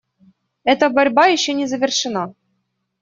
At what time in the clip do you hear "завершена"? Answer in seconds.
1.67-2.33